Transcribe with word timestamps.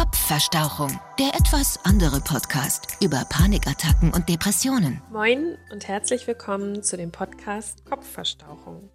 Kopfverstauchung, 0.00 0.98
der 1.18 1.34
etwas 1.34 1.78
andere 1.84 2.20
Podcast 2.20 2.96
über 3.02 3.26
Panikattacken 3.28 4.14
und 4.14 4.30
Depressionen. 4.30 5.02
Moin 5.12 5.58
und 5.70 5.88
herzlich 5.88 6.26
willkommen 6.26 6.82
zu 6.82 6.96
dem 6.96 7.12
Podcast 7.12 7.84
Kopfverstauchung. 7.84 8.88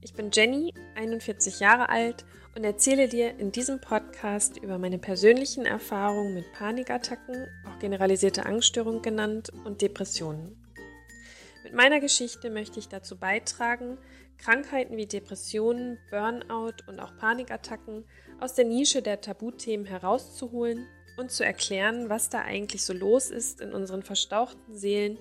Ich 0.00 0.14
bin 0.14 0.30
Jenny, 0.32 0.72
41 0.94 1.60
Jahre 1.60 1.90
alt 1.90 2.24
und 2.56 2.64
erzähle 2.64 3.06
dir 3.06 3.38
in 3.38 3.52
diesem 3.52 3.82
Podcast 3.82 4.56
über 4.56 4.78
meine 4.78 4.96
persönlichen 4.96 5.66
Erfahrungen 5.66 6.32
mit 6.32 6.50
Panikattacken, 6.54 7.46
auch 7.68 7.78
generalisierte 7.78 8.46
Angststörung 8.46 9.02
genannt, 9.02 9.52
und 9.66 9.82
Depressionen. 9.82 10.56
Mit 11.64 11.74
meiner 11.74 12.00
Geschichte 12.00 12.48
möchte 12.48 12.78
ich 12.78 12.88
dazu 12.88 13.18
beitragen, 13.18 13.98
Krankheiten 14.38 14.96
wie 14.96 15.06
Depressionen, 15.06 15.98
Burnout 16.10 16.76
und 16.86 16.98
auch 16.98 17.14
Panikattacken 17.18 18.04
aus 18.40 18.54
der 18.54 18.64
Nische 18.64 19.02
der 19.02 19.20
Tabuthemen 19.20 19.86
herauszuholen 19.86 20.86
und 21.16 21.30
zu 21.30 21.44
erklären, 21.44 22.08
was 22.08 22.30
da 22.30 22.40
eigentlich 22.40 22.84
so 22.84 22.92
los 22.92 23.30
ist 23.30 23.60
in 23.60 23.72
unseren 23.72 24.02
verstauchten 24.02 24.74
Seelen 24.74 25.18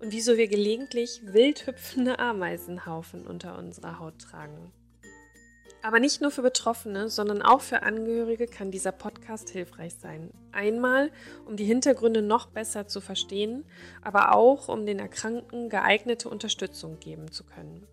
und 0.00 0.12
wieso 0.12 0.36
wir 0.36 0.48
gelegentlich 0.48 1.20
wild 1.24 1.66
hüpfende 1.66 2.18
Ameisenhaufen 2.18 3.26
unter 3.26 3.56
unserer 3.56 3.98
Haut 3.98 4.18
tragen. 4.18 4.72
Aber 5.82 6.00
nicht 6.00 6.20
nur 6.20 6.32
für 6.32 6.42
Betroffene, 6.42 7.08
sondern 7.08 7.42
auch 7.42 7.60
für 7.60 7.84
Angehörige 7.84 8.48
kann 8.48 8.72
dieser 8.72 8.90
Podcast 8.90 9.50
hilfreich 9.50 9.94
sein. 9.94 10.32
Einmal, 10.50 11.12
um 11.44 11.56
die 11.56 11.64
Hintergründe 11.64 12.22
noch 12.22 12.46
besser 12.46 12.88
zu 12.88 13.00
verstehen, 13.00 13.64
aber 14.02 14.34
auch, 14.34 14.68
um 14.68 14.84
den 14.84 14.98
Erkrankten 14.98 15.68
geeignete 15.68 16.28
Unterstützung 16.28 16.98
geben 16.98 17.30
zu 17.30 17.44
können. 17.44 17.86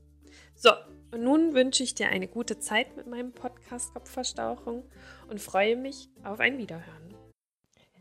So, 0.56 0.72
und 1.14 1.24
nun 1.24 1.54
wünsche 1.54 1.84
ich 1.84 1.94
dir 1.94 2.10
eine 2.10 2.28
gute 2.28 2.58
Zeit 2.58 2.98
mit 2.98 3.06
meinem 3.06 3.34
Podcast 3.34 3.94
Kopfverstauchung 3.94 4.84
und 5.30 5.40
freue 5.40 5.76
mich 5.76 6.10
auf 6.24 6.40
ein 6.40 6.58
Wiederhören. 6.58 7.14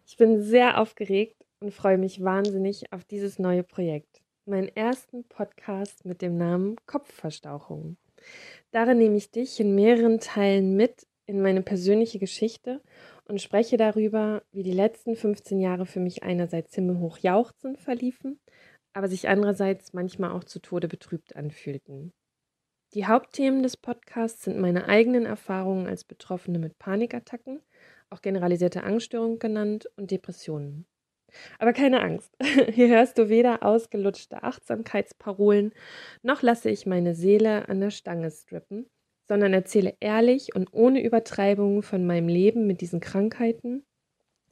Ich 0.07 0.17
bin 0.17 0.43
sehr 0.43 0.81
aufgeregt 0.81 1.37
und 1.61 1.75
freue 1.75 1.99
mich 1.99 2.25
wahnsinnig 2.25 2.91
auf 2.91 3.05
dieses 3.05 3.39
neue 3.39 3.65
Projekt. 3.65 4.23
Meinen 4.47 4.69
ersten 4.69 5.25
Podcast 5.25 6.07
mit 6.07 6.23
dem 6.23 6.39
Namen 6.39 6.77
Kopfverstauchung. 6.87 7.99
Darin 8.71 8.97
nehme 8.97 9.17
ich 9.17 9.31
dich 9.31 9.61
in 9.61 9.75
mehreren 9.75 10.19
Teilen 10.19 10.75
mit 10.75 11.07
in 11.27 11.43
meine 11.43 11.63
persönliche 11.63 12.19
Geschichte 12.19 12.81
und 13.27 13.43
spreche 13.43 13.77
darüber, 13.77 14.43
wie 14.53 14.63
die 14.63 14.73
letzten 14.73 15.17
15 15.17 15.61
Jahre 15.61 15.85
für 15.85 16.01
mich 16.01 16.23
einerseits 16.23 16.75
himmelhoch 16.75 17.19
jauchzend 17.19 17.79
verliefen, 17.79 18.41
aber 18.95 19.09
sich 19.09 19.29
andererseits 19.29 19.93
manchmal 19.93 20.33
auch 20.33 20.45
zu 20.45 20.61
Tode 20.61 20.89
betrübt 20.89 21.37
anfühlten. 21.37 22.13
Die 22.95 23.07
Hauptthemen 23.07 23.63
des 23.63 23.79
Podcasts 23.79 24.45
sind 24.45 24.59
meine 24.59 24.87
eigenen 24.87 25.25
Erfahrungen 25.25 25.87
als 25.87 26.05
Betroffene 26.05 26.59
mit 26.59 26.79
Panikattacken, 26.79 27.63
auch 28.11 28.21
generalisierte 28.21 28.83
Angststörung 28.83 29.39
genannt, 29.39 29.89
und 29.97 30.11
Depressionen. 30.11 30.85
Aber 31.59 31.73
keine 31.73 32.03
Angst, 32.03 32.37
hier 32.71 32.89
hörst 32.89 33.17
du 33.17 33.31
weder 33.31 33.63
ausgelutschte 33.63 34.43
Achtsamkeitsparolen, 34.43 35.73
noch 36.21 36.43
lasse 36.43 36.69
ich 36.69 36.85
meine 36.85 37.15
Seele 37.15 37.67
an 37.71 37.81
der 37.81 37.91
Stange 37.91 38.31
strippen, 38.31 38.91
sondern 39.27 39.55
erzähle 39.55 39.95
ehrlich 40.01 40.55
und 40.55 40.75
ohne 40.75 41.03
Übertreibung 41.03 41.83
von 41.83 42.05
meinem 42.05 42.29
Leben 42.29 42.67
mit 42.67 42.83
diesen 42.83 43.01
Krankheiten 43.01 43.87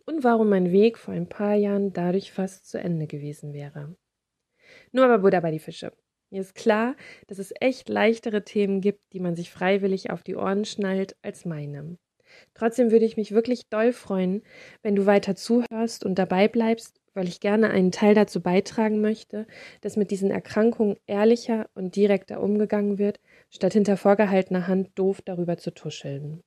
und 0.07 0.25
warum 0.25 0.49
mein 0.49 0.73
Weg 0.73 0.97
vor 0.97 1.13
ein 1.13 1.29
paar 1.29 1.57
Jahren 1.57 1.93
dadurch 1.93 2.33
fast 2.33 2.71
zu 2.71 2.79
Ende 2.79 3.07
gewesen 3.07 3.53
wäre. 3.53 3.95
Nur 4.93 5.05
aber 5.05 5.19
Buddha 5.19 5.41
bei 5.41 5.51
die 5.51 5.59
Fische. 5.59 5.93
Mir 6.31 6.41
ist 6.41 6.55
klar, 6.55 6.95
dass 7.27 7.39
es 7.39 7.53
echt 7.61 7.89
leichtere 7.89 8.45
Themen 8.45 8.81
gibt, 8.81 9.13
die 9.13 9.21
man 9.21 9.35
sich 9.35 9.51
freiwillig 9.51 10.11
auf 10.11 10.23
die 10.23 10.37
Ohren 10.37 10.65
schnallt, 10.65 11.17
als 11.23 11.45
meine. 11.45 11.99
Trotzdem 12.55 12.93
würde 12.93 13.05
ich 13.05 13.17
mich 13.17 13.33
wirklich 13.33 13.69
doll 13.69 13.93
freuen, 13.93 14.43
wenn 14.83 14.95
du 14.95 15.07
weiter 15.07 15.35
zuhörst 15.35 16.05
und 16.05 16.17
dabei 16.19 16.47
bleibst, 16.47 17.01
weil 17.15 17.27
ich 17.27 17.41
gerne 17.41 17.71
einen 17.71 17.91
Teil 17.91 18.15
dazu 18.15 18.41
beitragen 18.41 19.01
möchte, 19.01 19.49
dass 19.81 19.97
mit 19.97 20.13
diesen 20.13 20.31
Erkrankungen 20.31 20.97
ehrlicher 21.07 21.69
und 21.75 21.97
direkter 21.97 22.41
umgegangen 22.41 22.99
wird, 22.99 23.21
statt 23.51 23.73
hinter 23.73 23.97
vorgehaltener 23.97 24.69
Hand 24.69 24.91
doof 24.95 25.21
darüber 25.23 25.57
zu 25.57 25.73
tuscheln. 25.73 26.43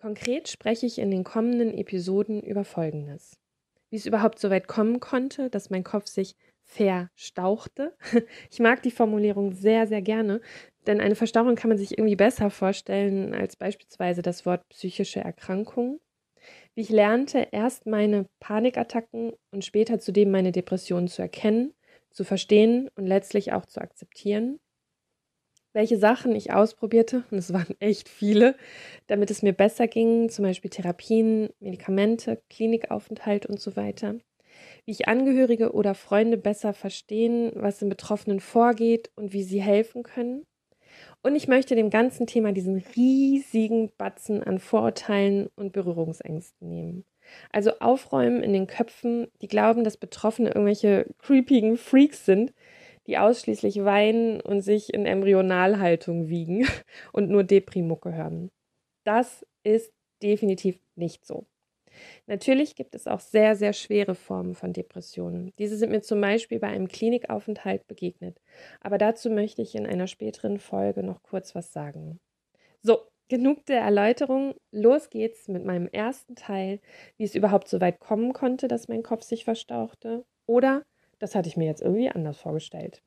Konkret 0.00 0.48
spreche 0.48 0.86
ich 0.86 0.98
in 0.98 1.10
den 1.10 1.24
kommenden 1.24 1.76
Episoden 1.76 2.40
über 2.40 2.64
Folgendes. 2.64 3.36
Wie 3.90 3.96
es 3.96 4.06
überhaupt 4.06 4.38
so 4.38 4.48
weit 4.50 4.68
kommen 4.68 5.00
konnte, 5.00 5.50
dass 5.50 5.68
mein 5.68 5.82
Kopf 5.82 6.06
sich 6.06 6.36
verstauchte. 6.70 7.96
Ich 8.50 8.60
mag 8.60 8.82
die 8.82 8.90
Formulierung 8.90 9.52
sehr, 9.52 9.86
sehr 9.86 10.02
gerne, 10.02 10.40
denn 10.86 11.00
eine 11.00 11.14
Verstauchung 11.16 11.56
kann 11.56 11.68
man 11.68 11.78
sich 11.78 11.98
irgendwie 11.98 12.16
besser 12.16 12.50
vorstellen 12.50 13.34
als 13.34 13.56
beispielsweise 13.56 14.22
das 14.22 14.46
Wort 14.46 14.68
psychische 14.68 15.20
Erkrankung. 15.20 16.00
Wie 16.74 16.82
ich 16.82 16.90
lernte, 16.90 17.48
erst 17.52 17.86
meine 17.86 18.26
Panikattacken 18.40 19.32
und 19.52 19.64
später 19.64 19.98
zudem 20.00 20.30
meine 20.30 20.52
Depressionen 20.52 21.08
zu 21.08 21.22
erkennen, 21.22 21.74
zu 22.10 22.24
verstehen 22.24 22.90
und 22.96 23.06
letztlich 23.06 23.52
auch 23.52 23.66
zu 23.66 23.80
akzeptieren. 23.80 24.60
Welche 25.72 25.98
Sachen 25.98 26.34
ich 26.34 26.52
ausprobierte, 26.52 27.24
und 27.30 27.38
es 27.38 27.52
waren 27.52 27.76
echt 27.80 28.08
viele, 28.08 28.56
damit 29.06 29.30
es 29.30 29.42
mir 29.42 29.52
besser 29.52 29.86
ging, 29.86 30.28
zum 30.28 30.44
Beispiel 30.44 30.70
Therapien, 30.70 31.50
Medikamente, 31.60 32.42
Klinikaufenthalt 32.48 33.46
und 33.46 33.60
so 33.60 33.76
weiter 33.76 34.16
wie 34.84 34.92
ich 34.92 35.08
Angehörige 35.08 35.72
oder 35.72 35.94
Freunde 35.94 36.36
besser 36.36 36.72
verstehen, 36.72 37.52
was 37.54 37.82
im 37.82 37.88
Betroffenen 37.88 38.40
vorgeht 38.40 39.10
und 39.16 39.32
wie 39.32 39.42
sie 39.42 39.60
helfen 39.60 40.02
können. 40.02 40.46
Und 41.22 41.36
ich 41.36 41.48
möchte 41.48 41.74
dem 41.74 41.90
ganzen 41.90 42.26
Thema 42.26 42.52
diesen 42.52 42.82
riesigen 42.96 43.90
Batzen 43.96 44.42
an 44.42 44.58
Vorurteilen 44.58 45.48
und 45.54 45.72
Berührungsängsten 45.72 46.68
nehmen. 46.68 47.04
Also 47.52 47.78
aufräumen 47.78 48.42
in 48.42 48.52
den 48.52 48.66
Köpfen, 48.66 49.28
die 49.40 49.48
glauben, 49.48 49.84
dass 49.84 49.96
Betroffene 49.96 50.48
irgendwelche 50.48 51.06
creepigen 51.18 51.76
Freaks 51.76 52.24
sind, 52.24 52.52
die 53.06 53.18
ausschließlich 53.18 53.84
weinen 53.84 54.40
und 54.40 54.62
sich 54.62 54.92
in 54.92 55.06
Embryonalhaltung 55.06 56.28
wiegen 56.28 56.66
und 57.12 57.30
nur 57.30 57.44
Deprimucke 57.44 58.14
hören. 58.14 58.50
Das 59.04 59.46
ist 59.62 59.92
definitiv 60.22 60.78
nicht 60.96 61.26
so. 61.26 61.46
Natürlich 62.26 62.74
gibt 62.74 62.94
es 62.94 63.06
auch 63.06 63.20
sehr, 63.20 63.56
sehr 63.56 63.72
schwere 63.72 64.14
Formen 64.14 64.54
von 64.54 64.72
Depressionen. 64.72 65.52
Diese 65.58 65.76
sind 65.76 65.90
mir 65.90 66.02
zum 66.02 66.20
Beispiel 66.20 66.58
bei 66.58 66.68
einem 66.68 66.88
Klinikaufenthalt 66.88 67.86
begegnet. 67.86 68.40
Aber 68.80 68.98
dazu 68.98 69.30
möchte 69.30 69.62
ich 69.62 69.74
in 69.74 69.86
einer 69.86 70.06
späteren 70.06 70.58
Folge 70.58 71.02
noch 71.02 71.22
kurz 71.22 71.54
was 71.54 71.72
sagen. 71.72 72.20
So, 72.82 73.00
genug 73.28 73.64
der 73.66 73.80
Erläuterung. 73.80 74.54
Los 74.72 75.08
geht's 75.08 75.48
mit 75.48 75.64
meinem 75.64 75.88
ersten 75.88 76.34
Teil, 76.34 76.80
wie 77.16 77.24
es 77.24 77.34
überhaupt 77.34 77.68
so 77.68 77.80
weit 77.80 78.00
kommen 78.00 78.32
konnte, 78.32 78.68
dass 78.68 78.88
mein 78.88 79.02
Kopf 79.02 79.22
sich 79.22 79.44
verstauchte. 79.44 80.24
Oder, 80.46 80.82
das 81.18 81.34
hatte 81.34 81.48
ich 81.48 81.56
mir 81.56 81.66
jetzt 81.66 81.82
irgendwie 81.82 82.10
anders 82.10 82.38
vorgestellt. 82.38 83.02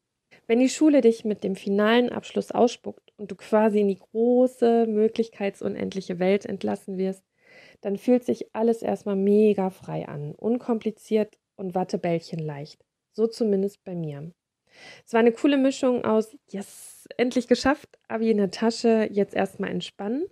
Wenn 0.47 0.59
die 0.59 0.69
Schule 0.69 1.01
dich 1.01 1.25
mit 1.25 1.43
dem 1.43 1.55
finalen 1.55 2.09
Abschluss 2.09 2.51
ausspuckt 2.51 3.13
und 3.17 3.31
du 3.31 3.35
quasi 3.35 3.81
in 3.81 3.87
die 3.87 3.99
große, 3.99 4.87
möglichkeitsunendliche 4.87 6.19
Welt 6.19 6.45
entlassen 6.45 6.97
wirst, 6.97 7.23
dann 7.83 7.97
fühlt 7.97 8.23
sich 8.23 8.55
alles 8.55 8.81
erstmal 8.81 9.15
mega 9.15 9.69
frei 9.69 10.07
an, 10.07 10.33
unkompliziert 10.35 11.37
und 11.55 11.75
Wattebällchen 11.75 12.39
leicht. 12.39 12.83
So 13.11 13.27
zumindest 13.27 13.83
bei 13.83 13.93
mir. 13.93 14.31
Es 15.05 15.13
war 15.13 15.19
eine 15.19 15.31
coole 15.31 15.57
Mischung 15.57 16.03
aus, 16.03 16.35
yes, 16.49 17.07
endlich 17.17 17.47
geschafft, 17.47 17.99
Abi 18.07 18.31
in 18.31 18.37
der 18.37 18.51
Tasche, 18.51 19.07
jetzt 19.11 19.35
erstmal 19.35 19.69
entspannen 19.69 20.25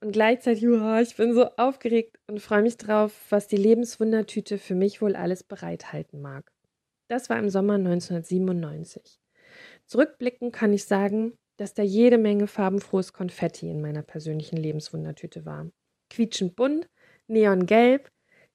und 0.00 0.12
gleichzeitig, 0.12 0.66
oh, 0.66 0.98
ich 0.98 1.14
bin 1.16 1.34
so 1.34 1.46
aufgeregt 1.56 2.18
und 2.26 2.40
freue 2.40 2.62
mich 2.62 2.76
drauf, 2.76 3.12
was 3.30 3.46
die 3.46 3.56
Lebenswundertüte 3.56 4.58
für 4.58 4.74
mich 4.74 5.00
wohl 5.00 5.14
alles 5.14 5.44
bereithalten 5.44 6.20
mag. 6.20 6.50
Das 7.08 7.30
war 7.30 7.38
im 7.38 7.50
Sommer 7.50 7.74
1997. 7.74 9.20
Zurückblickend 9.86 10.52
kann 10.52 10.72
ich 10.72 10.84
sagen, 10.84 11.36
dass 11.56 11.74
da 11.74 11.82
jede 11.82 12.18
Menge 12.18 12.46
farbenfrohes 12.46 13.12
Konfetti 13.12 13.68
in 13.70 13.80
meiner 13.80 14.02
persönlichen 14.02 14.56
Lebenswundertüte 14.56 15.44
war. 15.44 15.70
Quietschend 16.10 16.56
bunt, 16.56 16.88
neongelb, 17.26 18.10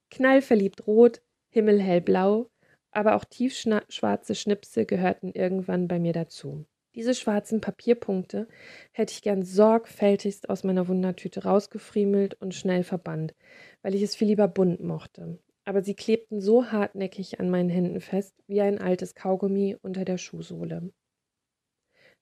knallverliebt 0.10 0.88
rot, 0.88 1.22
himmelhellblau, 1.50 2.50
aber 2.92 3.16
auch 3.16 3.26
tiefschwarze 3.26 4.36
Schnipsel 4.36 4.86
gehörten 4.86 5.32
irgendwann 5.32 5.88
bei 5.88 6.00
mir 6.00 6.14
dazu. 6.14 6.66
Diese 6.96 7.14
schwarzen 7.14 7.62
Papierpunkte 7.62 8.48
hätte 8.92 9.14
ich 9.14 9.22
gern 9.22 9.44
sorgfältigst 9.44 10.50
aus 10.50 10.64
meiner 10.64 10.88
Wundertüte 10.88 11.44
rausgefriemelt 11.44 12.34
und 12.42 12.56
schnell 12.56 12.84
verbannt, 12.84 13.36
weil 13.84 13.94
ich 13.94 14.02
es 14.02 14.16
viel 14.16 14.28
lieber 14.28 14.48
bunt 14.48 14.82
mochte. 14.82 15.40
Aber 15.66 15.84
sie 15.84 15.94
klebten 15.94 16.42
so 16.42 16.72
hartnäckig 16.72 17.40
an 17.40 17.52
meinen 17.52 17.70
Händen 17.70 18.02
fest 18.02 18.34
wie 18.48 18.62
ein 18.62 18.80
altes 18.80 19.14
Kaugummi 19.14 19.78
unter 19.80 20.04
der 20.04 20.18
Schuhsohle. 20.18 20.92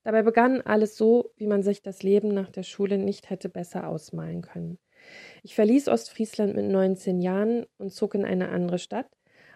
Dabei 0.03 0.21
begann 0.21 0.61
alles 0.61 0.97
so, 0.97 1.31
wie 1.37 1.47
man 1.47 1.63
sich 1.63 1.81
das 1.81 2.03
Leben 2.03 2.29
nach 2.29 2.49
der 2.49 2.63
Schule 2.63 2.97
nicht 2.97 3.29
hätte 3.29 3.49
besser 3.49 3.87
ausmalen 3.87 4.41
können. 4.41 4.77
Ich 5.43 5.55
verließ 5.55 5.87
Ostfriesland 5.87 6.55
mit 6.55 6.65
19 6.65 7.21
Jahren 7.21 7.65
und 7.77 7.91
zog 7.91 8.15
in 8.15 8.25
eine 8.25 8.49
andere 8.49 8.79
Stadt, 8.79 9.07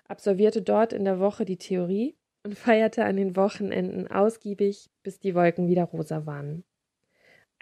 absolvierte 0.07 0.61
dort 0.61 0.93
in 0.93 1.05
der 1.05 1.19
Woche 1.19 1.45
die 1.45 1.57
Theorie 1.57 2.15
und 2.43 2.55
feierte 2.57 3.05
an 3.05 3.17
den 3.17 3.35
Wochenenden 3.35 4.07
ausgiebig, 4.07 4.89
bis 5.03 5.19
die 5.19 5.35
Wolken 5.35 5.67
wieder 5.67 5.83
rosa 5.85 6.25
waren. 6.25 6.63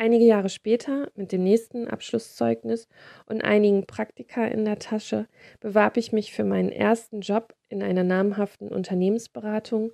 Einige 0.02 0.24
Jahre 0.24 0.48
später, 0.48 1.12
mit 1.16 1.34
dem 1.34 1.44
nächsten 1.44 1.90
Abschlusszeugnis 1.90 2.88
und 3.26 3.44
einigen 3.44 3.86
Praktika 3.86 4.46
in 4.46 4.64
der 4.64 4.80
Tasche, 4.80 5.28
bewarb 5.60 5.98
ich 5.98 6.14
mich 6.14 6.32
für 6.32 6.46
meinen 6.46 6.72
ersten 6.72 7.20
Job 7.20 7.54
in 7.68 7.84
einer 7.84 8.06
namhaften 8.06 8.70
Unternehmensberatung 8.70 9.92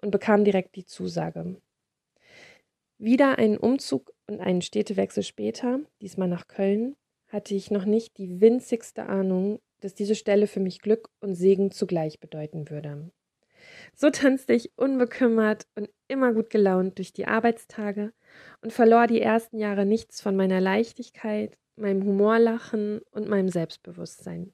und 0.00 0.12
bekam 0.12 0.44
direkt 0.44 0.76
die 0.76 0.84
Zusage. 0.84 1.56
Wieder 2.98 3.38
einen 3.38 3.56
Umzug 3.56 4.12
und 4.28 4.40
einen 4.40 4.62
Städtewechsel 4.62 5.24
später, 5.24 5.80
diesmal 6.02 6.28
nach 6.28 6.46
Köln, 6.46 6.94
hatte 7.28 7.54
ich 7.54 7.70
noch 7.70 7.84
nicht 7.84 8.18
die 8.18 8.40
winzigste 8.40 9.06
Ahnung, 9.06 9.60
dass 9.80 9.94
diese 9.94 10.14
Stelle 10.14 10.46
für 10.46 10.60
mich 10.60 10.80
Glück 10.80 11.10
und 11.20 11.34
Segen 11.34 11.70
zugleich 11.70 12.20
bedeuten 12.20 12.70
würde. 12.70 13.10
So 13.94 14.10
tanzte 14.10 14.54
ich 14.54 14.72
unbekümmert 14.76 15.66
und 15.74 15.90
immer 16.08 16.32
gut 16.32 16.50
gelaunt 16.50 16.98
durch 16.98 17.12
die 17.12 17.26
Arbeitstage 17.26 18.12
und 18.62 18.72
verlor 18.72 19.06
die 19.06 19.20
ersten 19.20 19.58
Jahre 19.58 19.84
nichts 19.84 20.20
von 20.20 20.36
meiner 20.36 20.60
Leichtigkeit, 20.60 21.56
meinem 21.76 22.04
Humorlachen 22.04 23.00
und 23.10 23.28
meinem 23.28 23.48
Selbstbewusstsein. 23.48 24.52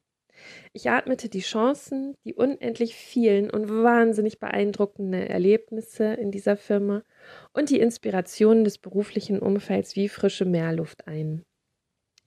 Ich 0.73 0.89
atmete 0.89 1.29
die 1.29 1.39
Chancen, 1.39 2.15
die 2.25 2.33
unendlich 2.33 2.95
vielen 2.95 3.49
und 3.49 3.69
wahnsinnig 3.69 4.39
beeindruckenden 4.39 5.21
Erlebnisse 5.21 6.13
in 6.13 6.29
dieser 6.29 6.57
Firma 6.57 7.03
und 7.53 7.69
die 7.69 7.79
Inspirationen 7.79 8.65
des 8.65 8.77
beruflichen 8.77 9.39
Umfelds 9.39 9.95
wie 9.95 10.09
frische 10.09 10.45
Meerluft 10.45 11.07
ein. 11.07 11.45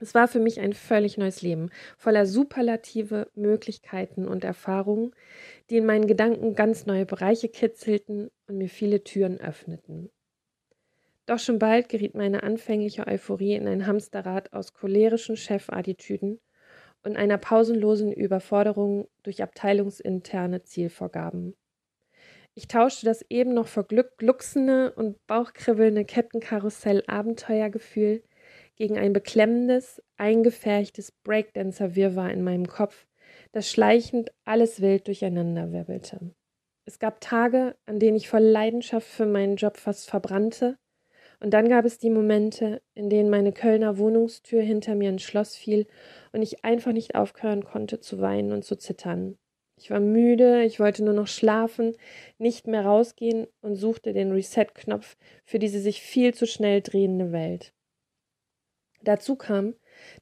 Es 0.01 0.15
war 0.15 0.29
für 0.29 0.39
mich 0.39 0.61
ein 0.61 0.75
völlig 0.75 1.19
neues 1.19 1.43
Leben, 1.43 1.71
voller 1.97 2.25
superlative 2.25 3.29
Möglichkeiten 3.35 4.29
und 4.29 4.45
Erfahrungen, 4.45 5.13
die 5.71 5.79
in 5.79 5.87
meinen 5.87 6.07
Gedanken 6.07 6.55
ganz 6.55 6.87
neue 6.87 7.05
Bereiche 7.05 7.49
kitzelten 7.49 8.31
und 8.47 8.59
mir 8.59 8.69
viele 8.69 9.03
Türen 9.03 9.41
öffneten. 9.41 10.11
Doch 11.27 11.41
schon 11.41 11.59
bald 11.59 11.89
geriet 11.89 12.15
meine 12.15 12.43
anfängliche 12.43 13.07
Euphorie 13.07 13.55
in 13.55 13.67
ein 13.67 13.87
Hamsterrad 13.87 14.53
aus 14.53 14.73
cholerischen 14.73 15.37
Chefattitüden 15.37 16.41
und 17.03 17.17
einer 17.17 17.39
pausenlosen 17.39 18.13
Überforderung 18.13 19.09
durch 19.25 19.43
abteilungsinterne 19.43 20.63
Zielvorgaben. 20.63 21.55
Ich 22.55 22.67
tauschte 22.67 23.07
das 23.07 23.25
eben 23.29 23.53
noch 23.53 23.69
vor 23.69 23.85
Glück 23.85 24.17
glucksende 24.17 24.93
und 24.93 25.25
bauchkribbelnde 25.27 26.05
Kettenkarussell-Abenteuergefühl 26.05 28.23
gegen 28.79 28.97
ein 28.97 29.13
beklemmendes, 29.13 30.03
eingefärchtes 30.17 31.13
Breakdancer-Wirrwarr 31.25 32.31
in 32.31 32.43
meinem 32.43 32.67
Kopf, 32.67 33.07
das 33.53 33.71
schleichend 33.71 34.31
alles 34.45 34.81
wild 34.81 35.07
durcheinanderwirbelte. 35.07 36.33
Es 36.85 36.99
gab 36.99 37.21
Tage, 37.21 37.77
an 37.87 37.99
denen 37.99 38.17
ich 38.17 38.29
voll 38.29 38.43
Leidenschaft 38.43 39.07
für 39.07 39.27
meinen 39.27 39.57
Job 39.57 39.77
fast 39.77 40.09
verbrannte, 40.09 40.79
und 41.41 41.55
dann 41.55 41.69
gab 41.69 41.85
es 41.85 41.99
die 41.99 42.11
Momente, 42.11 42.83
in 42.95 43.11
denen 43.11 43.31
meine 43.31 43.53
Kölner 43.53 43.99
Wohnungstür 43.99 44.61
hinter 44.61 44.95
mir 44.97 45.11
ins 45.11 45.23
Schloss 45.23 45.55
fiel 45.55 45.87
und 46.33 46.43
ich 46.43 46.65
einfach 46.65 46.93
nicht 46.93 47.15
aufhören 47.15 47.65
konnte 47.65 48.01
zu 48.01 48.21
weinen 48.21 48.53
und 48.53 48.65
zu 48.65 48.77
zittern. 48.77 49.39
Ich 49.81 49.91
war 49.91 50.01
müde, 50.01 50.65
ich 50.65 50.81
wollte 50.81 51.05
nur 51.05 51.15
noch 51.15 51.29
schlafen, 51.29 51.95
nicht 52.39 52.67
mehr 52.67 52.85
rausgehen 52.85 53.47
und 53.61 53.77
suchte 53.77 54.13
den 54.13 54.33
Reset-Knopf 54.33 55.17
für 55.45 55.61
diese 55.61 55.79
sich 55.79 56.03
viel 56.03 56.35
zu 56.35 56.47
schnell 56.47 56.81
drehende 56.81 57.31
Welt. 57.31 57.73
Dazu 59.03 59.37
kam, 59.37 59.75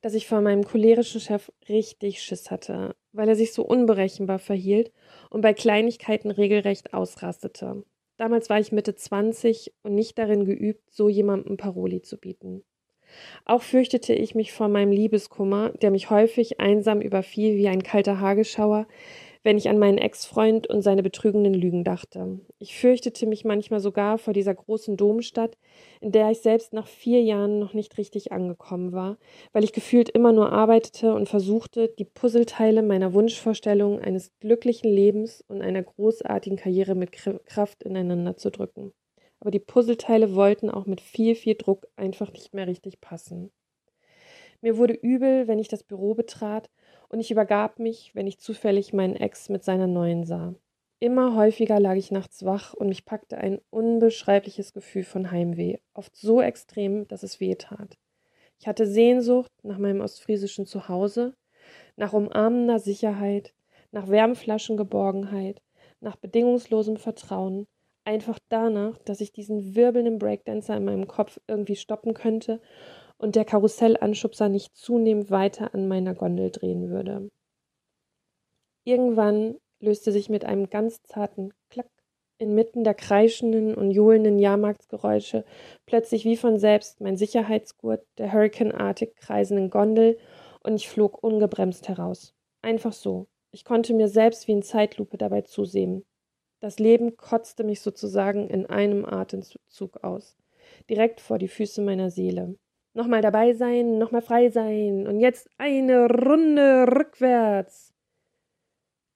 dass 0.02 0.14
ich 0.14 0.26
vor 0.26 0.40
meinem 0.40 0.64
cholerischen 0.64 1.20
Chef 1.20 1.50
richtig 1.68 2.22
Schiss 2.22 2.50
hatte, 2.50 2.94
weil 3.12 3.28
er 3.28 3.36
sich 3.36 3.52
so 3.52 3.64
unberechenbar 3.64 4.38
verhielt 4.38 4.92
und 5.30 5.40
bei 5.40 5.54
Kleinigkeiten 5.54 6.30
regelrecht 6.30 6.94
ausrastete. 6.94 7.84
Damals 8.16 8.48
war 8.48 8.58
ich 8.58 8.72
Mitte 8.72 8.94
20 8.94 9.74
und 9.82 9.94
nicht 9.94 10.18
darin 10.18 10.44
geübt, 10.44 10.90
so 10.90 11.08
jemandem 11.08 11.56
Paroli 11.56 12.02
zu 12.02 12.18
bieten. 12.18 12.64
Auch 13.44 13.62
fürchtete 13.62 14.14
ich 14.14 14.34
mich 14.34 14.52
vor 14.52 14.68
meinem 14.68 14.90
Liebeskummer, 14.90 15.70
der 15.70 15.90
mich 15.90 16.10
häufig 16.10 16.60
einsam 16.60 17.00
überfiel 17.00 17.56
wie 17.56 17.68
ein 17.68 17.82
kalter 17.82 18.20
Hagelschauer, 18.20 18.86
wenn 19.46 19.58
ich 19.58 19.68
an 19.68 19.78
meinen 19.78 19.98
Ex-Freund 19.98 20.66
und 20.66 20.82
seine 20.82 21.04
betrügenden 21.04 21.54
Lügen 21.54 21.84
dachte. 21.84 22.40
Ich 22.58 22.76
fürchtete 22.76 23.26
mich 23.26 23.44
manchmal 23.44 23.78
sogar 23.78 24.18
vor 24.18 24.32
dieser 24.32 24.52
großen 24.52 24.96
Domstadt, 24.96 25.56
in 26.00 26.10
der 26.10 26.32
ich 26.32 26.40
selbst 26.40 26.72
nach 26.72 26.88
vier 26.88 27.22
Jahren 27.22 27.60
noch 27.60 27.72
nicht 27.72 27.96
richtig 27.96 28.32
angekommen 28.32 28.90
war, 28.90 29.18
weil 29.52 29.62
ich 29.62 29.72
gefühlt 29.72 30.08
immer 30.08 30.32
nur 30.32 30.50
arbeitete 30.50 31.14
und 31.14 31.28
versuchte, 31.28 31.86
die 31.96 32.04
Puzzleteile 32.04 32.82
meiner 32.82 33.12
Wunschvorstellung 33.12 34.00
eines 34.00 34.36
glücklichen 34.40 34.90
Lebens 34.90 35.44
und 35.46 35.62
einer 35.62 35.84
großartigen 35.84 36.58
Karriere 36.58 36.96
mit 36.96 37.12
Kraft 37.12 37.84
ineinander 37.84 38.36
zu 38.36 38.50
drücken. 38.50 38.94
Aber 39.38 39.52
die 39.52 39.60
Puzzleteile 39.60 40.34
wollten 40.34 40.70
auch 40.70 40.86
mit 40.86 41.00
viel, 41.00 41.36
viel 41.36 41.54
Druck 41.54 41.86
einfach 41.94 42.32
nicht 42.32 42.52
mehr 42.52 42.66
richtig 42.66 43.00
passen. 43.00 43.52
Mir 44.60 44.76
wurde 44.76 44.94
übel, 44.94 45.46
wenn 45.46 45.60
ich 45.60 45.68
das 45.68 45.84
Büro 45.84 46.14
betrat 46.14 46.68
und 47.16 47.20
ich 47.20 47.30
übergab 47.30 47.78
mich, 47.78 48.14
wenn 48.14 48.26
ich 48.26 48.40
zufällig 48.40 48.92
meinen 48.92 49.16
Ex 49.16 49.48
mit 49.48 49.64
seiner 49.64 49.86
neuen 49.86 50.24
sah. 50.24 50.54
Immer 50.98 51.34
häufiger 51.34 51.80
lag 51.80 51.94
ich 51.94 52.10
nachts 52.10 52.44
wach 52.44 52.74
und 52.74 52.90
mich 52.90 53.06
packte 53.06 53.38
ein 53.38 53.58
unbeschreibliches 53.70 54.74
Gefühl 54.74 55.02
von 55.02 55.30
Heimweh, 55.30 55.78
oft 55.94 56.14
so 56.14 56.42
extrem, 56.42 57.08
dass 57.08 57.22
es 57.22 57.40
weh 57.40 57.54
tat. 57.54 57.96
Ich 58.60 58.68
hatte 58.68 58.86
Sehnsucht 58.86 59.50
nach 59.62 59.78
meinem 59.78 60.02
ostfriesischen 60.02 60.66
Zuhause, 60.66 61.34
nach 61.96 62.12
umarmender 62.12 62.80
Sicherheit, 62.80 63.54
nach 63.92 64.10
Wärmflaschengeborgenheit, 64.10 65.62
nach 66.00 66.16
bedingungslosem 66.16 66.98
Vertrauen, 66.98 67.66
einfach 68.04 68.38
danach, 68.50 68.98
dass 68.98 69.22
ich 69.22 69.32
diesen 69.32 69.74
wirbelnden 69.74 70.18
Breakdancer 70.18 70.76
in 70.76 70.84
meinem 70.84 71.06
Kopf 71.06 71.40
irgendwie 71.48 71.76
stoppen 71.76 72.12
könnte 72.12 72.60
und 73.18 73.36
der 73.36 73.44
Karussellanschubser 73.44 74.48
nicht 74.48 74.76
zunehmend 74.76 75.30
weiter 75.30 75.74
an 75.74 75.88
meiner 75.88 76.14
Gondel 76.14 76.50
drehen 76.50 76.90
würde. 76.90 77.30
Irgendwann 78.84 79.56
löste 79.80 80.12
sich 80.12 80.28
mit 80.28 80.44
einem 80.44 80.70
ganz 80.70 81.02
zarten 81.02 81.52
Klack 81.70 81.88
inmitten 82.38 82.84
der 82.84 82.94
kreischenden 82.94 83.74
und 83.74 83.90
johlenden 83.90 84.38
Jahrmarktsgeräusche 84.38 85.44
plötzlich 85.86 86.24
wie 86.24 86.36
von 86.36 86.58
selbst 86.58 87.00
mein 87.00 87.16
Sicherheitsgurt 87.16 88.04
der 88.18 88.32
hurrikanartig 88.32 89.16
kreisenden 89.16 89.70
Gondel 89.70 90.18
und 90.62 90.74
ich 90.74 90.88
flog 90.88 91.22
ungebremst 91.22 91.88
heraus. 91.88 92.34
Einfach 92.60 92.92
so. 92.92 93.26
Ich 93.52 93.64
konnte 93.64 93.94
mir 93.94 94.08
selbst 94.08 94.48
wie 94.48 94.52
in 94.52 94.62
Zeitlupe 94.62 95.16
dabei 95.16 95.42
zusehen. 95.42 96.04
Das 96.60 96.78
Leben 96.78 97.16
kotzte 97.16 97.64
mich 97.64 97.80
sozusagen 97.80 98.48
in 98.50 98.66
einem 98.66 99.04
Atemzug 99.06 100.02
aus, 100.02 100.36
direkt 100.90 101.20
vor 101.20 101.38
die 101.38 101.48
Füße 101.48 101.80
meiner 101.80 102.10
Seele 102.10 102.56
nochmal 102.96 103.20
dabei 103.20 103.52
sein, 103.52 103.98
nochmal 103.98 104.22
frei 104.22 104.48
sein 104.48 105.06
und 105.06 105.20
jetzt 105.20 105.48
eine 105.58 106.08
Runde 106.08 106.86
rückwärts. 106.88 107.92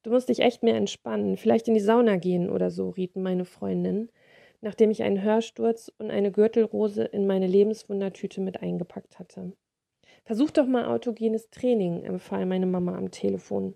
Du 0.03 0.11
musst 0.11 0.29
dich 0.29 0.41
echt 0.41 0.63
mehr 0.63 0.77
entspannen, 0.77 1.37
vielleicht 1.37 1.69
in 1.69 1.75
die 1.75 1.81
Sauna 1.81 2.17
gehen 2.17 2.49
oder 2.49 2.71
so, 2.71 2.91
rieten 2.91 3.23
meine 3.23 3.45
Freundin, 3.45 4.11
nachdem 4.61 4.91
ich 4.91 5.03
einen 5.03 5.23
Hörsturz 5.23 5.91
und 5.99 6.11
eine 6.11 6.31
Gürtelrose 6.31 7.05
in 7.05 7.27
meine 7.27 7.47
Lebenswundertüte 7.47 8.41
mit 8.41 8.63
eingepackt 8.63 9.19
hatte. 9.19 9.53
Versuch 10.25 10.51
doch 10.51 10.67
mal 10.67 10.85
autogenes 10.87 11.51
Training, 11.51 12.05
empfahl 12.05 12.47
meine 12.47 12.67
Mama 12.67 12.97
am 12.97 13.11
Telefon. 13.11 13.75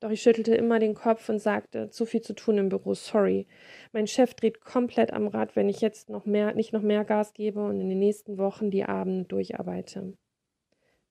Doch 0.00 0.10
ich 0.10 0.22
schüttelte 0.22 0.54
immer 0.54 0.78
den 0.78 0.94
Kopf 0.94 1.28
und 1.28 1.40
sagte, 1.40 1.90
zu 1.90 2.06
viel 2.06 2.20
zu 2.20 2.32
tun 2.32 2.58
im 2.58 2.68
Büro, 2.68 2.94
sorry. 2.94 3.46
Mein 3.92 4.06
Chef 4.06 4.34
dreht 4.34 4.60
komplett 4.60 5.12
am 5.12 5.26
Rad, 5.26 5.56
wenn 5.56 5.68
ich 5.68 5.80
jetzt 5.80 6.08
noch 6.08 6.24
mehr, 6.24 6.54
nicht 6.54 6.72
noch 6.72 6.82
mehr 6.82 7.04
Gas 7.04 7.34
gebe 7.34 7.64
und 7.64 7.80
in 7.80 7.88
den 7.88 7.98
nächsten 7.98 8.38
Wochen 8.38 8.70
die 8.70 8.84
Abende 8.84 9.24
durcharbeite. 9.24 10.14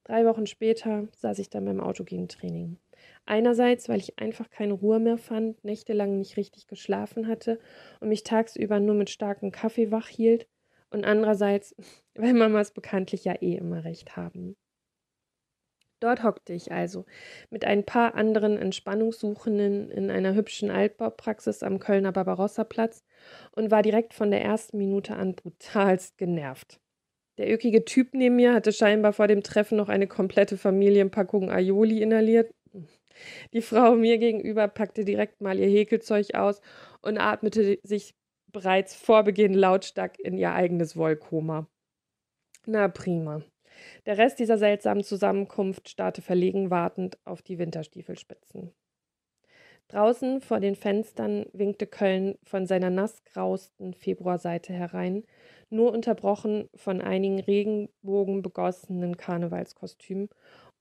Drei 0.06 0.26
Wochen 0.26 0.48
später 0.48 1.10
saß 1.18 1.38
ich 1.40 1.50
dann 1.50 1.66
beim 1.66 1.82
autogenen 1.82 2.30
Training. 2.30 2.78
Einerseits, 3.26 3.90
weil 3.90 4.00
ich 4.00 4.20
einfach 4.20 4.50
keine 4.50 4.72
Ruhe 4.72 5.00
mehr 5.00 5.18
fand, 5.18 5.62
nächtelang 5.66 6.18
nicht 6.18 6.38
richtig 6.38 6.68
geschlafen 6.68 7.28
hatte 7.28 7.60
und 8.00 8.08
mich 8.08 8.24
tagsüber 8.24 8.80
nur 8.80 8.96
mit 8.96 9.10
starkem 9.10 9.52
Kaffee 9.52 9.92
wach 9.92 10.08
hielt. 10.08 10.48
Und 10.92 11.04
andererseits, 11.04 11.76
weil 12.16 12.34
Mamas 12.34 12.72
bekanntlich 12.72 13.26
ja 13.26 13.34
eh 13.34 13.56
immer 13.56 13.84
recht 13.84 14.16
haben. 14.16 14.56
Dort 16.00 16.24
hockte 16.24 16.54
ich 16.54 16.72
also 16.72 17.06
mit 17.50 17.66
ein 17.66 17.84
paar 17.84 18.14
anderen 18.14 18.58
Entspannungssuchenden 18.58 19.90
in 19.90 20.12
einer 20.12 20.36
hübschen 20.36 20.70
Altbaupraxis 20.70 21.64
am 21.64 21.80
Kölner 21.80 22.12
Barbarossa-Platz 22.12 23.04
und 23.56 23.72
war 23.72 23.82
direkt 23.82 24.14
von 24.14 24.30
der 24.30 24.44
ersten 24.44 24.78
Minute 24.78 25.16
an 25.16 25.34
brutalst 25.34 26.18
genervt. 26.18 26.80
Der 27.40 27.52
ökige 27.52 27.86
Typ 27.86 28.14
neben 28.14 28.36
mir 28.36 28.54
hatte 28.54 28.74
scheinbar 28.74 29.14
vor 29.14 29.28
dem 29.28 29.42
Treffen 29.42 29.78
noch 29.78 29.90
eine 29.90 30.08
komplette 30.08 30.58
Familienpackung 30.58 31.52
Aioli 31.52 32.02
inhaliert. 32.02 32.52
Die 33.54 33.62
Frau 33.62 33.96
mir 33.96 34.20
gegenüber 34.20 34.68
packte 34.68 35.04
direkt 35.04 35.42
mal 35.42 35.58
ihr 35.58 35.68
Häkelzeug 35.68 36.36
aus 36.36 36.62
und 37.02 37.18
atmete 37.18 37.80
sich 37.84 38.14
bereits 38.52 38.96
vor 38.96 39.24
Beginn 39.24 39.54
lautstark 39.54 40.20
in 40.20 40.38
ihr 40.38 40.54
eigenes 40.54 40.96
Wollkoma. 40.96 41.68
Na 42.66 42.88
prima. 42.88 43.44
Der 44.06 44.18
Rest 44.18 44.40
dieser 44.40 44.58
seltsamen 44.58 45.04
Zusammenkunft 45.04 45.90
starrte 45.90 46.22
verlegen 46.22 46.70
wartend 46.70 47.18
auf 47.26 47.42
die 47.42 47.60
Winterstiefelspitzen. 47.60 48.72
Draußen 49.90 50.42
vor 50.42 50.60
den 50.60 50.76
Fenstern 50.76 51.46
winkte 51.54 51.88
Köln 51.88 52.38
von 52.44 52.66
seiner 52.66 52.90
nassgrausten 52.90 53.94
Februarseite 53.94 54.74
herein, 54.74 55.24
nur 55.70 55.94
unterbrochen 55.94 56.70
von 56.76 57.00
einigen 57.02 57.40
regenbogenbegossenen 57.40 59.16
Karnevalskostümen. 59.16 60.30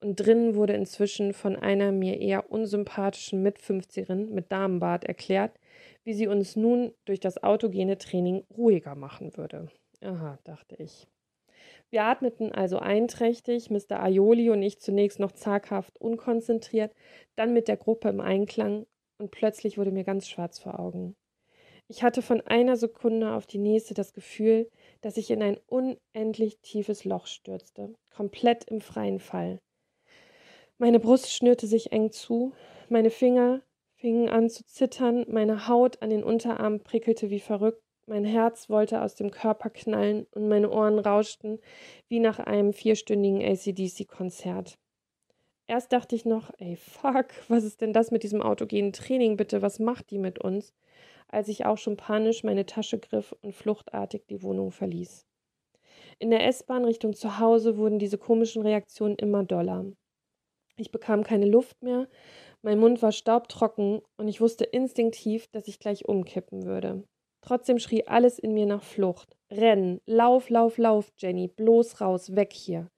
Und 0.00 0.16
drinnen 0.16 0.56
wurde 0.56 0.74
inzwischen 0.74 1.32
von 1.32 1.56
einer 1.56 1.92
mir 1.92 2.20
eher 2.20 2.50
unsympathischen 2.50 3.42
Mitfünfzigerin 3.42 4.34
mit 4.34 4.52
Damenbart 4.52 5.04
erklärt, 5.04 5.52
wie 6.04 6.12
sie 6.12 6.26
uns 6.26 6.56
nun 6.56 6.92
durch 7.04 7.20
das 7.20 7.42
autogene 7.42 7.96
Training 7.96 8.44
ruhiger 8.56 8.94
machen 8.94 9.36
würde. 9.36 9.68
Aha, 10.02 10.38
dachte 10.44 10.76
ich. 10.76 11.06
Wir 11.90 12.04
atmeten 12.04 12.52
also 12.52 12.78
einträchtig, 12.78 13.70
Mr. 13.70 14.02
Aioli 14.02 14.50
und 14.50 14.62
ich 14.62 14.80
zunächst 14.80 15.18
noch 15.18 15.32
zaghaft 15.32 16.00
unkonzentriert, 16.00 16.92
dann 17.36 17.52
mit 17.52 17.68
der 17.68 17.76
Gruppe 17.76 18.08
im 18.08 18.20
Einklang, 18.20 18.86
und 19.18 19.30
plötzlich 19.30 19.78
wurde 19.78 19.92
mir 19.92 20.04
ganz 20.04 20.28
schwarz 20.28 20.58
vor 20.58 20.78
Augen. 20.78 21.16
Ich 21.88 22.02
hatte 22.02 22.20
von 22.20 22.40
einer 22.40 22.76
Sekunde 22.76 23.32
auf 23.32 23.46
die 23.46 23.58
nächste 23.58 23.94
das 23.94 24.12
Gefühl, 24.12 24.68
dass 25.02 25.16
ich 25.16 25.30
in 25.30 25.42
ein 25.42 25.58
unendlich 25.66 26.58
tiefes 26.60 27.04
Loch 27.04 27.26
stürzte, 27.26 27.94
komplett 28.10 28.64
im 28.64 28.80
freien 28.80 29.20
Fall. 29.20 29.60
Meine 30.78 30.98
Brust 30.98 31.32
schnürte 31.32 31.66
sich 31.66 31.92
eng 31.92 32.10
zu, 32.10 32.52
meine 32.88 33.10
Finger 33.10 33.62
fingen 33.94 34.28
an 34.28 34.50
zu 34.50 34.64
zittern, 34.66 35.24
meine 35.28 35.68
Haut 35.68 36.02
an 36.02 36.10
den 36.10 36.24
Unterarmen 36.24 36.82
prickelte 36.82 37.30
wie 37.30 37.40
verrückt, 37.40 37.82
mein 38.06 38.24
Herz 38.24 38.70
wollte 38.70 39.02
aus 39.02 39.14
dem 39.14 39.30
Körper 39.30 39.68
knallen 39.70 40.26
und 40.30 40.48
meine 40.48 40.70
Ohren 40.70 40.98
rauschten 40.98 41.58
wie 42.08 42.20
nach 42.20 42.38
einem 42.38 42.72
vierstündigen 42.72 43.42
ACDC-Konzert. 43.42 44.78
Erst 45.66 45.92
dachte 45.92 46.14
ich 46.14 46.24
noch, 46.24 46.52
ey, 46.58 46.76
fuck, 46.76 47.26
was 47.48 47.64
ist 47.64 47.80
denn 47.80 47.92
das 47.92 48.12
mit 48.12 48.22
diesem 48.22 48.40
autogenen 48.40 48.92
Training 48.92 49.36
bitte? 49.36 49.62
Was 49.62 49.80
macht 49.80 50.10
die 50.10 50.18
mit 50.18 50.38
uns? 50.38 50.72
Als 51.28 51.48
ich 51.48 51.66
auch 51.66 51.78
schon 51.78 51.96
panisch 51.96 52.44
meine 52.44 52.66
Tasche 52.66 53.00
griff 53.00 53.34
und 53.42 53.52
fluchtartig 53.52 54.26
die 54.28 54.42
Wohnung 54.42 54.70
verließ. 54.70 55.26
In 56.20 56.30
der 56.30 56.46
S-Bahn 56.46 56.84
Richtung 56.84 57.14
zu 57.14 57.40
Hause 57.40 57.76
wurden 57.76 57.98
diese 57.98 58.18
komischen 58.18 58.62
Reaktionen 58.62 59.16
immer 59.16 59.42
doller. 59.42 59.84
Ich 60.76 60.92
bekam 60.92 61.24
keine 61.24 61.46
Luft 61.46 61.82
mehr, 61.82 62.06
mein 62.62 62.78
Mund 62.78 63.02
war 63.02 63.12
staubtrocken 63.12 64.02
und 64.16 64.28
ich 64.28 64.40
wusste 64.40 64.64
instinktiv, 64.64 65.48
dass 65.48 65.66
ich 65.68 65.80
gleich 65.80 66.06
umkippen 66.06 66.64
würde. 66.64 67.04
Trotzdem 67.46 67.78
schrie 67.78 68.06
alles 68.08 68.40
in 68.40 68.54
mir 68.54 68.66
nach 68.66 68.82
Flucht. 68.82 69.36
Rennen, 69.52 70.00
lauf, 70.04 70.50
lauf, 70.50 70.78
lauf, 70.78 71.12
Jenny, 71.16 71.46
bloß 71.46 72.00
raus, 72.00 72.34
weg 72.34 72.52
hier. 72.52 72.90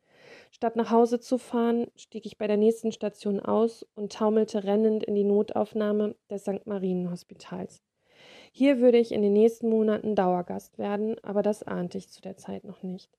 Statt 0.51 0.75
nach 0.75 0.91
Hause 0.91 1.21
zu 1.21 1.37
fahren, 1.37 1.89
stieg 1.97 2.25
ich 2.25 2.39
bei 2.39 2.47
der 2.47 2.57
nächsten 2.57 2.91
Station 2.91 3.41
aus 3.41 3.87
und 3.95 4.11
taumelte 4.11 4.65
rennend 4.65 5.05
in 5.05 5.15
die 5.15 5.25
Notaufnahme 5.25 6.17
des 6.31 6.43
St. 6.43 6.67
Marien 6.67 7.11
Hospitals. 7.11 7.83
Hier 8.51 8.81
würde 8.81 8.97
ich 8.97 9.13
in 9.13 9.21
den 9.21 9.35
nächsten 9.35 9.69
Monaten 9.69 10.15
Dauergast 10.15 10.79
werden, 10.79 11.23
aber 11.23 11.43
das 11.43 11.63
ahnte 11.63 11.99
ich 11.99 12.09
zu 12.09 12.23
der 12.23 12.39
Zeit 12.39 12.65
noch 12.65 12.83
nicht. 12.83 13.11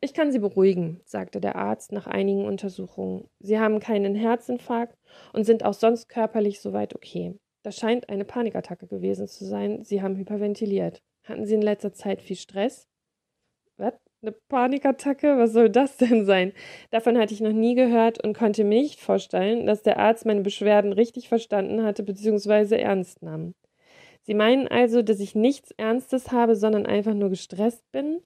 Ich 0.00 0.12
kann 0.12 0.32
Sie 0.32 0.40
beruhigen, 0.40 1.00
sagte 1.04 1.40
der 1.40 1.54
Arzt 1.54 1.92
nach 1.92 2.08
einigen 2.08 2.46
Untersuchungen. 2.46 3.28
Sie 3.38 3.60
haben 3.60 3.78
keinen 3.78 4.16
Herzinfarkt 4.16 4.98
und 5.32 5.44
sind 5.44 5.64
auch 5.64 5.74
sonst 5.74 6.08
körperlich 6.08 6.60
soweit 6.60 6.96
okay. 6.96 7.38
Das 7.62 7.76
scheint 7.76 8.08
eine 8.08 8.24
Panikattacke 8.24 8.86
gewesen 8.86 9.28
zu 9.28 9.44
sein. 9.44 9.84
Sie 9.84 10.02
haben 10.02 10.16
hyperventiliert. 10.16 11.02
Hatten 11.24 11.46
Sie 11.46 11.54
in 11.54 11.62
letzter 11.62 11.92
Zeit 11.92 12.20
viel 12.20 12.36
Stress? 12.36 12.88
Was? 13.76 13.94
Eine 14.20 14.32
Panikattacke? 14.48 15.38
Was 15.38 15.52
soll 15.52 15.70
das 15.70 15.96
denn 15.96 16.24
sein? 16.24 16.52
Davon 16.90 17.18
hatte 17.18 17.34
ich 17.34 17.40
noch 17.40 17.52
nie 17.52 17.74
gehört 17.74 18.22
und 18.22 18.36
konnte 18.36 18.64
mir 18.64 18.80
nicht 18.80 19.00
vorstellen, 19.00 19.66
dass 19.66 19.82
der 19.82 19.98
Arzt 19.98 20.26
meine 20.26 20.42
Beschwerden 20.42 20.92
richtig 20.92 21.28
verstanden 21.28 21.82
hatte 21.84 22.02
bzw. 22.02 22.76
ernst 22.76 23.22
nahm. 23.22 23.54
Sie 24.22 24.34
meinen 24.34 24.68
also, 24.68 25.02
dass 25.02 25.18
ich 25.18 25.34
nichts 25.34 25.72
Ernstes 25.72 26.30
habe, 26.30 26.54
sondern 26.54 26.86
einfach 26.86 27.14
nur 27.14 27.30
gestresst 27.30 27.90
bin? 27.90 28.22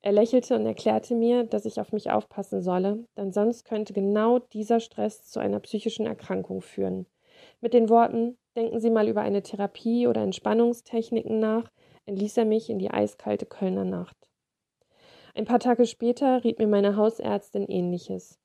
Er 0.00 0.12
lächelte 0.12 0.54
und 0.54 0.64
erklärte 0.64 1.14
mir, 1.14 1.44
dass 1.44 1.64
ich 1.64 1.80
auf 1.80 1.92
mich 1.92 2.10
aufpassen 2.10 2.62
solle, 2.62 3.04
denn 3.16 3.32
sonst 3.32 3.64
könnte 3.64 3.92
genau 3.92 4.38
dieser 4.38 4.80
Stress 4.80 5.26
zu 5.26 5.40
einer 5.40 5.60
psychischen 5.60 6.06
Erkrankung 6.06 6.62
führen. 6.62 7.06
Mit 7.60 7.74
den 7.74 7.88
Worten 7.88 8.38
Denken 8.56 8.80
Sie 8.80 8.88
mal 8.88 9.06
über 9.06 9.20
eine 9.20 9.42
Therapie 9.42 10.06
oder 10.06 10.22
Entspannungstechniken 10.22 11.38
nach, 11.38 11.70
entließ 12.06 12.38
er 12.38 12.46
mich 12.46 12.70
in 12.70 12.78
die 12.78 12.90
eiskalte 12.90 13.44
Kölner 13.44 13.84
Nacht. 13.84 14.16
Ein 15.34 15.44
paar 15.44 15.58
Tage 15.58 15.84
später 15.84 16.42
riet 16.42 16.58
mir 16.58 16.66
meine 16.66 16.96
Hausärztin 16.96 17.68
ähnliches. 17.68 18.40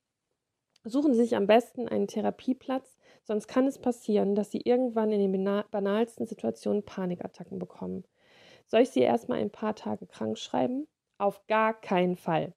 Suchen 0.84 1.14
Sie 1.14 1.22
sich 1.22 1.38
am 1.38 1.48
besten 1.48 1.88
einen 1.88 2.08
Therapieplatz, 2.08 2.98
sonst 3.24 3.48
kann 3.48 3.68
es 3.68 3.80
passieren, 3.80 4.36
dass 4.36 4.52
Sie 4.52 4.60
irgendwann 4.60 5.14
in 5.14 5.32
den 5.32 5.64
banalsten 5.72 6.26
Situationen 6.26 6.84
Panikattacken 6.84 7.58
bekommen. 7.58 8.04
Soll 8.66 8.82
ich 8.82 8.90
Sie 8.90 9.02
erstmal 9.02 9.40
ein 9.40 9.52
paar 9.52 9.76
Tage 9.76 10.08
krank 10.08 10.38
schreiben? 10.38 10.88
Auf 11.20 11.48
gar 11.48 11.80
keinen 11.80 12.18
Fall. 12.18 12.54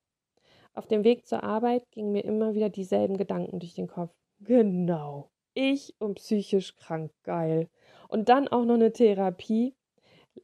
Auf 0.73 0.89
dem 0.89 1.05
Weg 1.05 1.27
zur 1.29 1.45
Arbeit 1.45 1.89
gingen 1.93 2.11
mir 2.11 2.25
immer 2.25 2.55
wieder 2.55 2.71
dieselben 2.71 3.17
Gedanken 3.17 3.61
durch 3.61 3.75
den 3.75 3.87
Kopf. 3.87 4.13
Genau. 4.41 5.31
Ich 5.55 5.95
und 5.99 6.17
psychisch 6.17 6.75
krank, 6.77 7.13
geil. 7.23 7.69
Und 8.09 8.29
dann 8.29 8.49
auch 8.49 8.65
noch 8.65 8.75
eine 8.75 8.93
Therapie. 8.93 9.75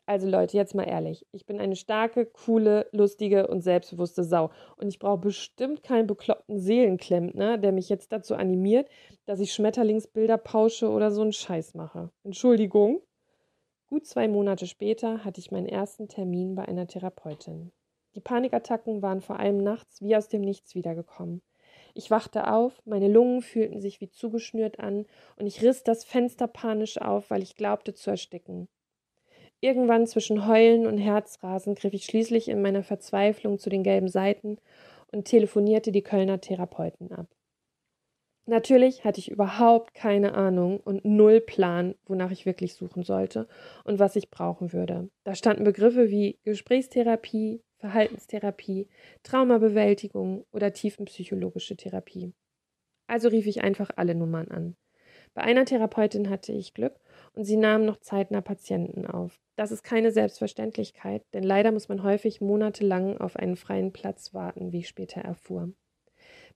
Also 0.06 0.28
Leute, 0.28 0.56
jetzt 0.56 0.74
mal 0.76 0.84
ehrlich, 0.84 1.26
ich 1.32 1.46
bin 1.46 1.58
eine 1.58 1.74
starke, 1.74 2.26
coole, 2.26 2.88
lustige 2.92 3.48
und 3.48 3.62
selbstbewusste 3.62 4.22
Sau. 4.22 4.50
Und 4.76 4.86
ich 4.86 5.00
brauche 5.00 5.18
bestimmt 5.18 5.82
keinen 5.82 6.06
bekloppten 6.06 6.60
Seelenklempner, 6.60 7.58
der 7.58 7.72
mich 7.72 7.88
jetzt 7.88 8.12
dazu 8.12 8.36
animiert, 8.36 8.88
dass 9.26 9.40
ich 9.40 9.52
Schmetterlingsbilder 9.52 10.38
pausche 10.38 10.88
oder 10.88 11.10
so 11.10 11.22
einen 11.22 11.32
Scheiß 11.32 11.74
mache. 11.74 12.10
Entschuldigung. 12.22 13.02
Gut 13.88 14.06
zwei 14.06 14.28
Monate 14.28 14.68
später 14.68 15.24
hatte 15.24 15.40
ich 15.40 15.50
meinen 15.50 15.66
ersten 15.66 16.06
Termin 16.06 16.54
bei 16.54 16.66
einer 16.66 16.86
Therapeutin. 16.86 17.72
Die 18.14 18.20
Panikattacken 18.20 19.02
waren 19.02 19.20
vor 19.20 19.40
allem 19.40 19.58
nachts 19.58 20.00
wie 20.00 20.14
aus 20.14 20.28
dem 20.28 20.42
Nichts 20.42 20.76
wiedergekommen. 20.76 21.42
Ich 21.94 22.10
wachte 22.10 22.52
auf, 22.52 22.80
meine 22.84 23.08
Lungen 23.08 23.42
fühlten 23.42 23.80
sich 23.80 24.00
wie 24.00 24.08
zugeschnürt 24.08 24.78
an 24.78 25.06
und 25.36 25.46
ich 25.46 25.62
riss 25.62 25.82
das 25.82 26.04
Fenster 26.04 26.46
panisch 26.46 27.00
auf, 27.00 27.30
weil 27.30 27.42
ich 27.42 27.56
glaubte 27.56 27.94
zu 27.94 28.10
ersticken. 28.10 28.68
Irgendwann 29.60 30.06
zwischen 30.06 30.46
Heulen 30.46 30.86
und 30.86 30.98
Herzrasen 30.98 31.74
griff 31.74 31.92
ich 31.92 32.04
schließlich 32.04 32.48
in 32.48 32.62
meiner 32.62 32.82
Verzweiflung 32.82 33.58
zu 33.58 33.68
den 33.68 33.82
gelben 33.82 34.08
Seiten 34.08 34.58
und 35.12 35.26
telefonierte 35.26 35.92
die 35.92 36.02
Kölner 36.02 36.40
Therapeuten 36.40 37.12
ab. 37.12 37.26
Natürlich 38.46 39.04
hatte 39.04 39.20
ich 39.20 39.30
überhaupt 39.30 39.94
keine 39.94 40.34
Ahnung 40.34 40.80
und 40.80 41.04
null 41.04 41.40
Plan, 41.40 41.94
wonach 42.06 42.30
ich 42.30 42.46
wirklich 42.46 42.74
suchen 42.74 43.02
sollte 43.04 43.46
und 43.84 43.98
was 43.98 44.16
ich 44.16 44.30
brauchen 44.30 44.72
würde. 44.72 45.10
Da 45.24 45.34
standen 45.34 45.62
Begriffe 45.62 46.10
wie 46.10 46.38
Gesprächstherapie, 46.42 47.62
Verhaltenstherapie, 47.80 48.88
Traumabewältigung 49.22 50.44
oder 50.52 50.72
tiefenpsychologische 50.72 51.76
Therapie. 51.76 52.32
Also 53.06 53.28
rief 53.28 53.46
ich 53.46 53.62
einfach 53.62 53.90
alle 53.96 54.14
Nummern 54.14 54.48
an. 54.48 54.76
Bei 55.34 55.42
einer 55.42 55.64
Therapeutin 55.64 56.28
hatte 56.28 56.52
ich 56.52 56.74
Glück 56.74 57.00
und 57.32 57.44
sie 57.44 57.56
nahm 57.56 57.84
noch 57.84 57.98
zeitnah 57.98 58.40
Patienten 58.40 59.06
auf. 59.06 59.40
Das 59.56 59.70
ist 59.70 59.82
keine 59.82 60.10
Selbstverständlichkeit, 60.10 61.22
denn 61.34 61.42
leider 61.42 61.72
muss 61.72 61.88
man 61.88 62.02
häufig 62.02 62.40
monatelang 62.40 63.18
auf 63.18 63.36
einen 63.36 63.56
freien 63.56 63.92
Platz 63.92 64.34
warten, 64.34 64.72
wie 64.72 64.80
ich 64.80 64.88
später 64.88 65.20
erfuhr. 65.20 65.72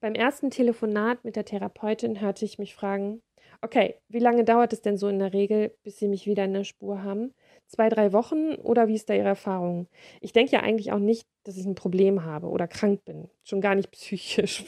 Beim 0.00 0.14
ersten 0.14 0.50
Telefonat 0.50 1.24
mit 1.24 1.36
der 1.36 1.44
Therapeutin 1.44 2.20
hörte 2.20 2.44
ich 2.44 2.58
mich 2.58 2.74
fragen, 2.74 3.22
okay, 3.62 3.96
wie 4.08 4.18
lange 4.18 4.44
dauert 4.44 4.72
es 4.72 4.82
denn 4.82 4.96
so 4.96 5.08
in 5.08 5.18
der 5.18 5.32
Regel, 5.32 5.74
bis 5.82 5.98
Sie 5.98 6.08
mich 6.08 6.26
wieder 6.26 6.44
in 6.44 6.52
der 6.52 6.64
Spur 6.64 7.02
haben? 7.02 7.32
Zwei, 7.74 7.88
drei 7.88 8.12
Wochen 8.12 8.54
oder 8.54 8.88
wie 8.88 8.94
ist 8.94 9.10
da 9.10 9.14
Ihre 9.14 9.28
Erfahrung? 9.28 9.88
Ich 10.20 10.32
denke 10.32 10.52
ja 10.52 10.60
eigentlich 10.60 10.92
auch 10.92 10.98
nicht, 10.98 11.26
dass 11.42 11.56
ich 11.56 11.66
ein 11.66 11.74
Problem 11.74 12.24
habe 12.24 12.48
oder 12.48 12.68
krank 12.68 13.04
bin, 13.04 13.28
schon 13.42 13.60
gar 13.60 13.74
nicht 13.74 13.90
psychisch. 13.92 14.64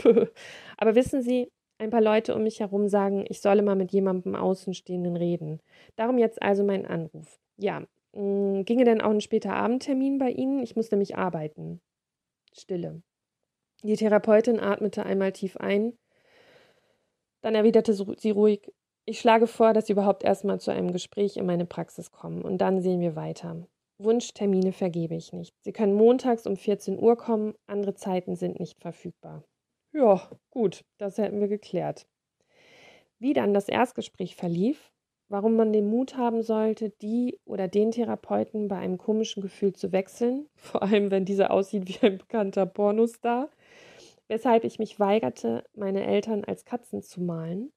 Aber 0.76 0.94
wissen 0.94 1.22
Sie, 1.22 1.48
ein 1.78 1.90
paar 1.90 2.00
Leute 2.00 2.34
um 2.34 2.42
mich 2.42 2.60
herum 2.60 2.88
sagen, 2.88 3.24
ich 3.28 3.40
solle 3.40 3.62
mal 3.62 3.76
mit 3.76 3.92
jemandem 3.92 4.34
Außenstehenden 4.34 5.16
reden. 5.16 5.60
Darum 5.94 6.18
jetzt 6.18 6.42
also 6.42 6.64
mein 6.64 6.86
Anruf. 6.86 7.38
Ja, 7.58 7.84
mh, 8.12 8.60
mm, 8.60 8.64
ginge 8.64 8.84
denn 8.84 9.00
auch 9.00 9.10
ein 9.10 9.20
später 9.20 9.52
Abendtermin 9.54 10.18
bei 10.18 10.30
Ihnen? 10.30 10.62
Ich 10.62 10.74
muss 10.74 10.90
nämlich 10.90 11.16
arbeiten. 11.16 11.80
Stille. 12.52 13.02
Die 13.82 13.96
Therapeutin 13.96 14.58
atmete 14.58 15.04
einmal 15.04 15.32
tief 15.32 15.56
ein. 15.58 15.92
Dann 17.42 17.54
erwiderte 17.54 17.92
sie 17.92 18.30
ruhig, 18.30 18.72
ich 19.08 19.20
schlage 19.20 19.46
vor, 19.46 19.72
dass 19.72 19.86
Sie 19.86 19.92
überhaupt 19.92 20.24
erstmal 20.24 20.58
zu 20.60 20.72
einem 20.72 20.92
Gespräch 20.92 21.36
in 21.36 21.46
meine 21.46 21.64
Praxis 21.64 22.10
kommen 22.10 22.42
und 22.42 22.58
dann 22.58 22.82
sehen 22.82 23.00
wir 23.00 23.14
weiter. 23.14 23.66
Wunschtermine 23.98 24.72
vergebe 24.72 25.14
ich 25.14 25.32
nicht. 25.32 25.54
Sie 25.62 25.72
können 25.72 25.94
montags 25.94 26.46
um 26.46 26.56
14 26.56 26.98
Uhr 26.98 27.16
kommen, 27.16 27.54
andere 27.66 27.94
Zeiten 27.94 28.34
sind 28.34 28.58
nicht 28.58 28.80
verfügbar. 28.80 29.44
Ja, 29.92 30.28
gut, 30.50 30.84
das 30.98 31.18
hätten 31.18 31.40
wir 31.40 31.48
geklärt. 31.48 32.06
Wie 33.18 33.32
dann 33.32 33.54
das 33.54 33.68
Erstgespräch 33.68 34.34
verlief, 34.34 34.92
warum 35.28 35.54
man 35.54 35.72
den 35.72 35.88
Mut 35.88 36.16
haben 36.16 36.42
sollte, 36.42 36.90
die 36.90 37.38
oder 37.44 37.68
den 37.68 37.92
Therapeuten 37.92 38.68
bei 38.68 38.76
einem 38.76 38.98
komischen 38.98 39.40
Gefühl 39.40 39.72
zu 39.72 39.92
wechseln, 39.92 40.48
vor 40.56 40.82
allem 40.82 41.12
wenn 41.12 41.24
dieser 41.24 41.52
aussieht 41.52 41.86
wie 41.88 42.04
ein 42.04 42.18
bekannter 42.18 42.66
Pornostar, 42.66 43.50
weshalb 44.26 44.64
ich 44.64 44.80
mich 44.80 44.98
weigerte, 44.98 45.64
meine 45.74 46.04
Eltern 46.04 46.44
als 46.44 46.64
Katzen 46.64 47.02
zu 47.02 47.22
malen 47.22 47.72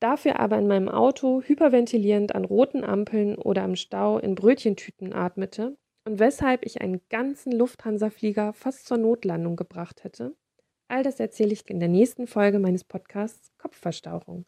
dafür 0.00 0.38
aber 0.40 0.58
in 0.58 0.66
meinem 0.66 0.88
Auto 0.88 1.42
hyperventilierend 1.42 2.34
an 2.34 2.44
roten 2.44 2.84
Ampeln 2.84 3.36
oder 3.36 3.62
am 3.62 3.76
Stau 3.76 4.18
in 4.18 4.34
Brötchentüten 4.34 5.12
atmete 5.12 5.76
und 6.04 6.18
weshalb 6.18 6.64
ich 6.64 6.80
einen 6.80 7.00
ganzen 7.08 7.52
Lufthansa-Flieger 7.52 8.52
fast 8.52 8.86
zur 8.86 8.98
Notlandung 8.98 9.56
gebracht 9.56 10.04
hätte, 10.04 10.36
all 10.88 11.02
das 11.02 11.18
erzähle 11.18 11.52
ich 11.52 11.68
in 11.68 11.80
der 11.80 11.88
nächsten 11.88 12.26
Folge 12.26 12.58
meines 12.58 12.84
Podcasts 12.84 13.50
Kopfverstauchung. 13.58 14.46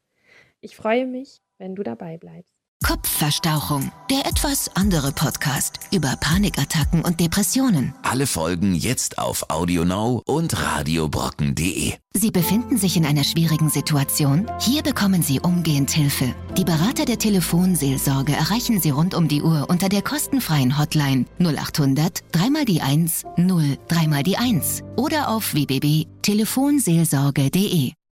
Ich 0.61 0.77
freue 0.77 1.07
mich, 1.07 1.41
wenn 1.59 1.75
du 1.75 1.83
dabei 1.83 2.19
bleibst. 2.19 2.58
Kopfverstauchung, 2.87 3.91
der 4.11 4.27
etwas 4.27 4.75
andere 4.77 5.13
Podcast 5.13 5.81
über 5.93 6.15
Panikattacken 6.21 7.05
und 7.05 7.21
Depressionen. 7.21 7.95
Alle 8.03 8.27
Folgen 8.27 8.75
jetzt 8.75 9.19
auf 9.19 9.51
AudioNow 9.51 10.23
und 10.25 10.59
radiobrocken.de. 10.59 11.95
Sie 12.15 12.31
befinden 12.31 12.79
sich 12.79 12.97
in 12.97 13.05
einer 13.05 13.25
schwierigen 13.25 13.69
Situation? 13.69 14.51
Hier 14.61 14.83
bekommen 14.83 15.23
Sie 15.23 15.41
umgehend 15.41 15.91
Hilfe. 15.91 16.35
Die 16.57 16.65
Berater 16.65 17.05
der 17.05 17.19
Telefonseelsorge 17.19 18.33
erreichen 18.33 18.81
Sie 18.81 18.91
rund 18.91 19.15
um 19.15 19.27
die 19.29 19.43
Uhr 19.43 19.67
unter 19.69 19.89
der 19.89 20.03
kostenfreien 20.03 20.79
Hotline 20.79 21.27
0800 21.41 22.23
3 22.33 22.65
die 22.65 22.81
1 22.81 23.25
0 23.37 23.77
3 23.89 24.23
die 24.23 24.39
1 24.39 24.83
oder 24.97 25.29
auf 25.29 25.53
www.telefonseelsorge.de. 25.53 27.98